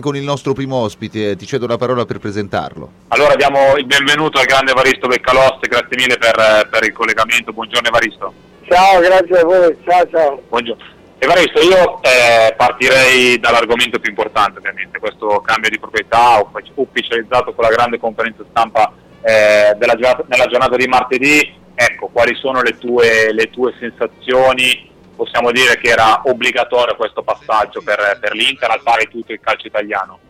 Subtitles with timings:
[0.00, 2.88] con il nostro primo ospite, ti cedo la parola per presentarlo.
[3.08, 7.88] Allora diamo il benvenuto al grande Evaristo Beccaloste, grazie mille per, per, il collegamento, buongiorno
[7.88, 8.32] Evaristo.
[8.68, 10.40] Ciao, grazie a voi, ciao ciao.
[10.50, 10.84] Buongiorno.
[11.18, 17.70] Evaristo, io eh, partirei dall'argomento più importante ovviamente, questo cambio di proprietà ufficializzato con la
[17.70, 18.92] grande conferenza stampa
[19.22, 19.96] eh, della
[20.28, 24.88] nella giornata di martedì, ecco, quali sono le tue, le tue sensazioni
[25.18, 29.66] possiamo dire che era obbligatorio questo passaggio per, per l'Inter al pari tutto il calcio
[29.66, 30.20] italiano?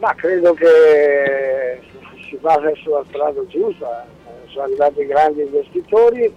[0.00, 1.80] Ma credo che
[2.28, 4.04] si va verso la strada giusta,
[4.46, 6.34] sono arrivati grandi investitori,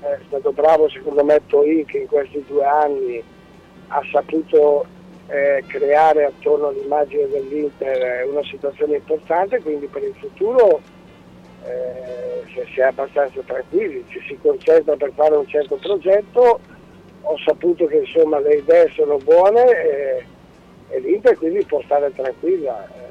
[0.00, 3.22] è stato bravo secondo me Toi che in questi due anni
[3.88, 4.84] ha saputo
[5.28, 10.80] eh, creare attorno all'immagine dell'Inter una situazione importante, quindi per il futuro
[11.64, 16.60] eh, se si è abbastanza tranquilli, ci si concentra per fare un certo progetto,
[17.22, 20.24] ho saputo che insomma, le idee sono buone e,
[20.88, 22.86] e l'Inter quindi può stare tranquilla.
[22.86, 23.06] Eh,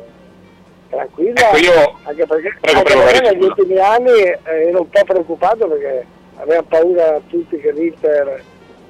[0.90, 4.89] tranquilla ecco io, anche perché, prego, anche prego, perché negli ultimi anni eh, ero un
[4.89, 6.06] po' preoccupato perché
[6.38, 8.42] aveva paura tutti che l'Inter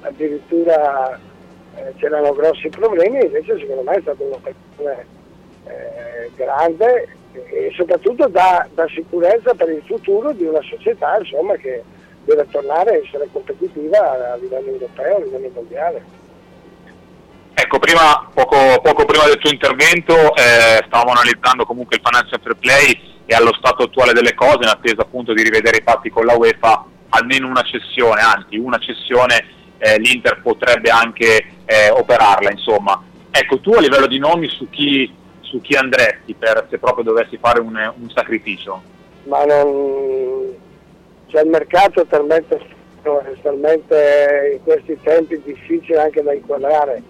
[0.02, 1.18] addirittura
[1.76, 5.06] eh, c'erano grossi problemi, invece secondo me è stata un'operazione
[5.66, 7.08] eh, grande
[7.46, 11.82] e soprattutto dà, dà, sicurezza per il futuro di una società insomma, che
[12.24, 16.04] deve tornare a essere competitiva a livello europeo, a livello mondiale.
[17.54, 22.56] Ecco, prima, poco, poco, prima del tuo intervento eh, stavamo analizzando comunque il financial fair
[22.56, 26.24] play e allo stato attuale delle cose, in attesa appunto di rivedere i fatti con
[26.24, 33.02] la UEFA, almeno una cessione, anzi una cessione eh, l'Inter potrebbe anche eh, operarla, insomma.
[33.30, 35.12] Ecco, tu a livello di nomi su chi
[35.48, 38.80] su chi andresti per, se proprio dovessi fare un, un sacrificio?
[39.24, 40.54] Ma non...
[41.26, 42.56] Cioè, il mercato è talmente,
[43.02, 47.02] è talmente in questi tempi difficile anche da inquadrare.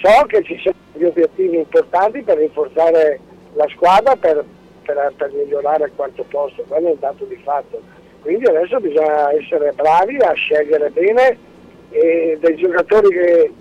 [0.00, 3.20] So che ci sono degli obiettivi importanti per rinforzare
[3.54, 4.44] la squadra per,
[4.84, 7.80] per, per migliorare il quarto posto, quello è un dato di fatto.
[8.22, 11.38] Quindi adesso bisogna essere bravi a scegliere bene
[11.90, 13.52] e dei giocatori che,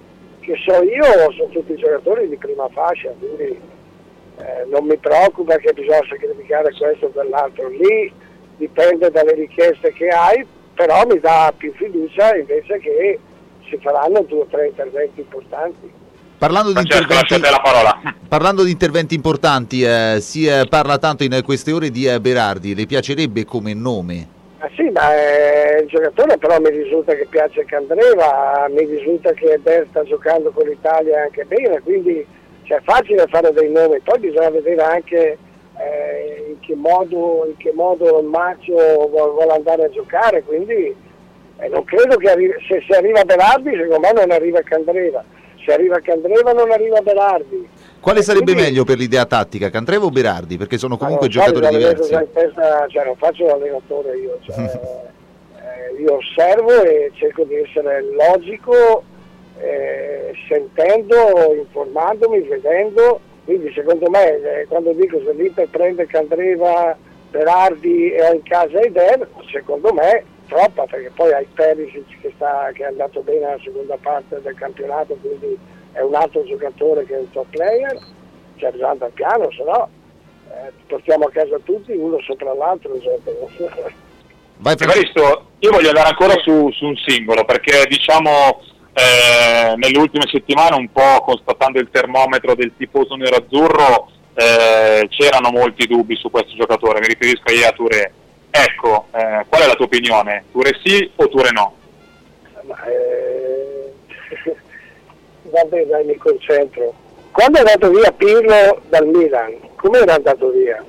[0.41, 3.78] che so io sono tutti giocatori di prima fascia, quindi
[4.39, 8.11] eh, non mi preoccupa che bisogna sacrificare questo o quell'altro, lì
[8.57, 13.19] dipende dalle richieste che hai, però mi dà più fiducia invece che
[13.69, 15.91] si faranno due o tre interventi importanti.
[16.38, 17.41] Parlando di, interventi,
[18.29, 22.73] parlando di interventi importanti, eh, si eh, parla tanto in queste ore di eh, Berardi,
[22.75, 24.38] le piacerebbe come nome?
[24.59, 29.59] Ah sì, ma è il giocatore però mi risulta che piace Candreva, mi risulta che
[29.61, 32.25] Ber sta giocando con l'Italia anche bene, quindi
[32.69, 35.38] cioè, è facile fare dei nomi, poi bisogna vedere anche
[35.78, 40.96] eh, in, che modo, in che modo il Macio vuole, andare a giocare, quindi
[41.57, 45.24] eh, non credo che arri- se, se, arriva Berardi secondo me non arriva Candreva,
[45.66, 47.68] se arriva Candreva non arriva Berardi.
[48.00, 50.57] Quale sarebbe quindi, meglio per l'idea tattica, Candreva o Berardi?
[50.57, 52.16] Perché sono comunque giocatori diversi.
[52.31, 54.57] Testa, cioè, non faccio l'allenatore io, cioè,
[55.57, 59.03] eh, io osservo e cerco di essere logico
[59.59, 66.97] eh, sentendo, informandomi, vedendo, quindi secondo me eh, quando dico se l'Inter prende Candreva,
[67.30, 72.72] Berardi e ha in casa Eder, secondo me troppa perché poi hai Perisic che, sta,
[72.74, 75.58] che è andato bene nella seconda parte del campionato, quindi
[75.92, 77.98] è un altro giocatore che è un top player,
[78.58, 79.90] c'è bisogno andare piano, se no
[80.50, 82.94] eh, portiamo a casa tutti uno sopra l'altro.
[84.58, 88.62] Vai Evaristo, io voglio andare ancora su, su un singolo perché diciamo
[88.94, 95.85] eh, nelle ultime settimane un po' constatando il termometro del tifoso nero-azzurro eh, c'erano molti
[95.85, 98.11] dubbi su questo giocatore, mi riferisco a Ia Touré.
[98.51, 100.45] Ecco, eh, qual è la tua opinione?
[100.51, 101.75] Touré sì o Touré no?
[102.88, 103.94] Eh,
[105.44, 106.94] vabbè dai mi concentro.
[107.31, 110.83] Quando è andato via Pirlo dal Milan, come era andato via?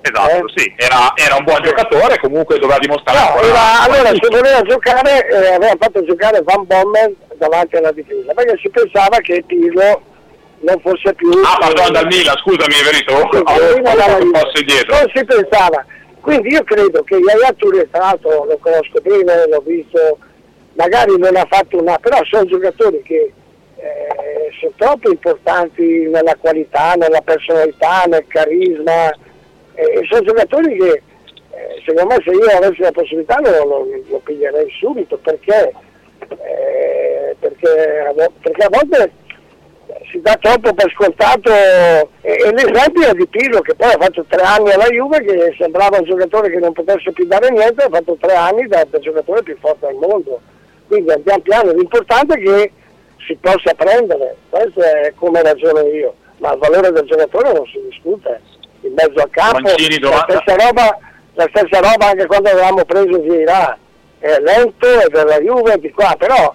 [0.00, 0.52] Esatto, eh?
[0.54, 3.40] sì, era, era, un buon giocatore, comunque doveva dimostrare.
[3.40, 8.34] No, era, allora se voleva giocare, eh, aveva fatto giocare Van Bommel davanti alla difesa,
[8.34, 10.02] perché si pensava che Pirlo
[10.60, 11.30] non fosse più...
[11.30, 13.14] Ah, pardon, dal Milan, scusami, Verito,
[14.38, 14.96] fosse dietro.
[14.96, 15.84] Non si pensava.
[16.20, 20.18] Quindi io credo che Yaya Touré, tra l'altro lo conosco bene, l'ho visto,
[20.74, 21.96] magari non ha fatto una...
[21.98, 23.32] però sono giocatori che
[23.76, 29.10] eh, sono troppo importanti nella qualità, nella personalità, nel carisma,
[29.74, 31.02] e sono giocatori che
[31.58, 35.72] eh, secondo me se io avessi la possibilità lo, lo, lo piglierei subito perché,
[36.28, 36.97] eh,
[37.60, 39.12] perché, perché, a volte
[40.10, 42.06] si dà troppo per scontato e,
[42.52, 46.04] l'esempio è di Pirlo che poi ha fatto tre anni alla Juve che sembrava un
[46.04, 49.56] giocatore che non potesse più dare niente ha fatto tre anni da, da giocatore più
[49.58, 50.40] forte al mondo.
[50.86, 52.72] Quindi andiamo piano l'importante è che
[53.26, 54.36] si possa prendere.
[54.48, 56.14] Questo è come ragiono io.
[56.38, 58.40] Ma il valore del giocatore non si discute,
[58.82, 60.98] in mezzo al campo, la stessa, roba,
[61.34, 63.76] la stessa roba anche quando avevamo preso Vieira,
[64.20, 66.54] è lento, è della Juve, di qua, però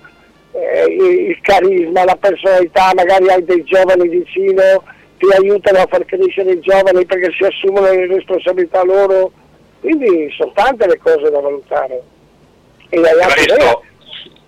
[0.53, 4.83] eh, il carisma, la personalità, magari hai dei giovani vicino,
[5.17, 9.31] ti aiutano a far crescere i giovani perché si assumono le responsabilità loro,
[9.79, 12.01] quindi sono tante le cose da valutare.
[12.89, 13.83] E Evaristo,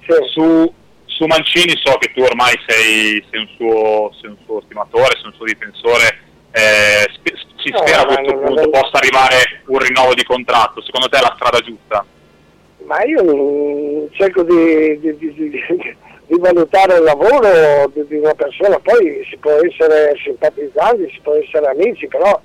[0.05, 0.13] sì.
[0.31, 0.73] su,
[1.05, 5.25] su, Mancini so che tu ormai sei, sei, un, suo, sei un, suo, stimatore, sei
[5.25, 6.19] un suo difensore,
[6.51, 7.09] eh,
[7.57, 8.69] si spera no, a questo punto non...
[8.69, 12.05] possa arrivare un rinnovo di contratto, secondo te è la strada giusta?
[12.85, 15.33] Ma io cerco di, di, di,
[16.27, 21.65] di valutare il lavoro di, una persona, poi si può essere simpatizzanti, si può essere
[21.67, 22.39] amici, però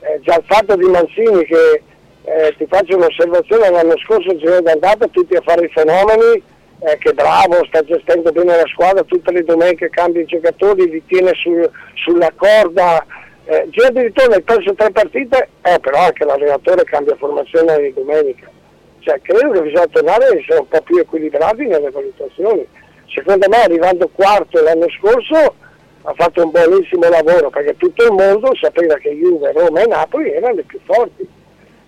[0.00, 1.82] eh, già il fatto di Mancini che
[2.24, 6.42] eh, ti faccio un'osservazione, l'anno scorso il giro d'andata tutti a fare i fenomeni,
[6.80, 11.02] eh, che bravo, sta gestendo bene la squadra, tutte le domeniche cambia i giocatori, li
[11.06, 13.04] tiene sul, sulla corda,
[13.46, 18.54] eh, giro di ritorno hai tre partite, eh, però anche l'allenatore cambia formazione ogni domenica
[19.06, 22.66] cioè, credo che bisogna tornare a essere un po' più equilibrati nelle valutazioni.
[23.06, 25.54] Secondo me arrivando quarto l'anno scorso
[26.02, 30.32] ha fatto un buonissimo lavoro perché tutto il mondo sapeva che Juve, Roma e Napoli
[30.32, 31.24] erano le più forti.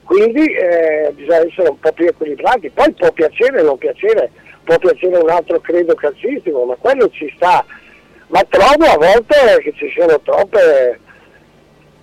[0.05, 2.71] Quindi eh, bisogna essere un po' più equilibrati.
[2.71, 4.31] Poi può piacere o non piacere,
[4.63, 7.65] può piacere un altro credo calcistico, ma quello ci sta.
[8.29, 11.01] Ma trovo a volte che ci siano troppe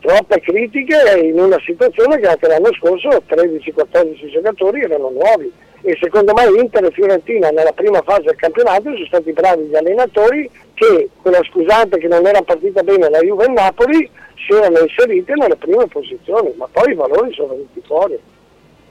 [0.05, 5.51] troppe critiche in una situazione che anche l'anno scorso 13-14 giocatori erano nuovi.
[5.81, 9.75] E secondo me Inter e Fiorentina nella prima fase del campionato sono stati bravi gli
[9.75, 14.09] allenatori che con la scusante che non era partita bene la Juve e Napoli
[14.45, 16.53] si erano inseriti nelle prime posizioni.
[16.55, 18.19] Ma poi i valori sono venuti fuori.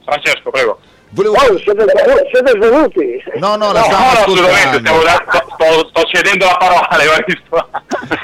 [0.03, 0.79] Francesco prego.
[1.09, 1.35] Volevo...
[1.35, 1.85] Oh, siete,
[2.31, 3.23] siete svenuti?
[3.35, 6.87] No, no, la no, no, assolutamente, sto, sto, cedendo la parola.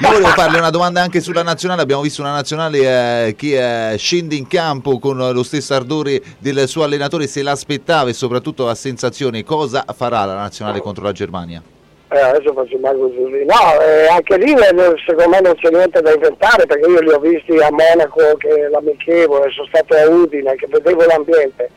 [0.00, 1.82] Io volevo farle una domanda anche sulla nazionale.
[1.82, 6.66] Abbiamo visto una nazionale eh, che eh, scende in campo con lo stesso ardore del
[6.68, 9.44] suo allenatore, se l'aspettava e soprattutto la sensazione.
[9.44, 11.62] Cosa farà la nazionale contro la Germania?
[12.08, 13.44] Eh, adesso faccio Marco Giulli.
[13.44, 14.54] No, eh, anche lì
[15.06, 18.68] secondo me non c'è niente da inventare perché io li ho visti a Monaco che
[18.70, 21.70] l'amichevole, sono stato a Udine che vedevo l'ambiente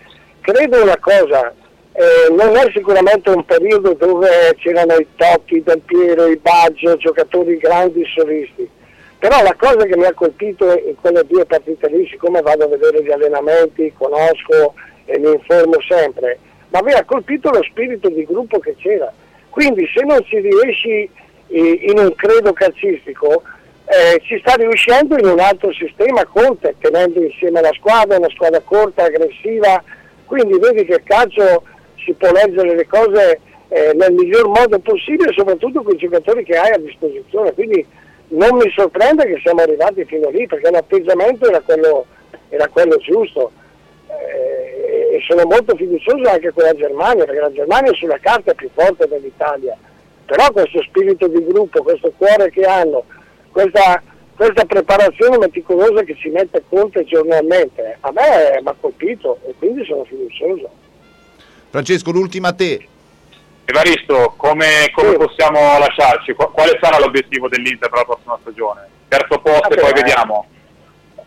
[0.45, 1.51] credo una cosa,
[1.97, 4.27] eh, non è sicuramente un periodo dove
[4.57, 8.69] c'erano i tocchi del Piero, i Baggio, giocatori grandi solisti,
[9.17, 12.67] però la cosa che mi ha colpito in quelle due partite lì, siccome vado a
[12.67, 14.73] vedere gli allenamenti, conosco
[15.05, 16.37] e mi informo sempre,
[16.69, 19.11] ma mi ha colpito lo spirito di gruppo che c'era.
[19.49, 21.09] Quindi se non ci riesci
[21.47, 23.41] eh, in un credo calcistico,
[23.85, 28.59] eh, ci sta riuscendo in un altro sistema Conte, tenendo insieme la squadra, una squadra
[28.59, 29.81] corta, aggressiva,
[30.25, 31.63] quindi vedi che il calcio
[32.05, 36.55] si può leggere le cose eh, nel miglior modo possibile, soprattutto con i giocatori che
[36.55, 37.53] hai a disposizione.
[37.53, 37.85] Quindi
[38.29, 42.05] non mi sorprende che siamo arrivati fino lì, perché l'atteggiamento era quello,
[42.49, 43.51] era quello giusto.
[44.07, 48.55] Eh, e sono molto fiducioso anche con la Germania, perché la Germania sulla carta è
[48.55, 49.75] più forte dell'Italia.
[50.25, 53.03] Però questo spirito di gruppo, questo cuore che hanno,
[53.51, 54.01] questa
[54.35, 59.85] questa preparazione meticolosa che ci mette Conte giornalmente a me mi ha colpito e quindi
[59.85, 60.69] sono fiducioso.
[61.75, 62.87] Francesco, l'ultima a te.
[63.65, 65.17] Evaristo, come, come sì.
[65.17, 66.31] possiamo lasciarci?
[66.31, 68.87] Quale sarà l'obiettivo dell'Inter per la prossima stagione?
[69.09, 70.45] Terzo posto e poi vediamo.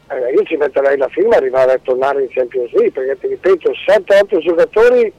[0.08, 3.72] Eh, io ci metterei la firma arrivare a tornare in Champions League perché ti ripeto,
[3.72, 5.12] 7-8 giocatori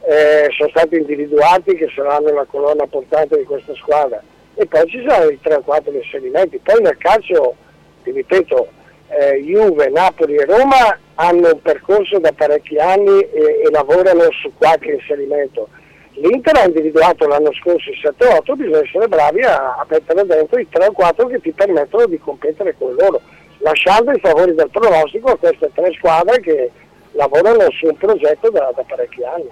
[0.00, 4.22] eh, sono stati individuati che saranno la colonna portante di questa squadra
[4.54, 6.58] e poi ci sono i 3-4 inserimenti.
[6.62, 7.54] Poi nel calcio,
[8.02, 8.66] ti ripeto,
[9.10, 14.52] eh, Juve, Napoli e Roma hanno un percorso da parecchi anni e, e lavorano su
[14.56, 15.68] qualche inserimento.
[16.14, 20.66] L'Inter ha individuato l'anno scorso il 7-8, bisogna essere bravi a, a mettere dentro i
[20.70, 23.20] 3-4 che ti permettono di competere con loro,
[23.58, 26.70] lasciando i favori del pronostico a queste tre squadre che
[27.12, 29.50] lavorano su un progetto da, da parecchi anni.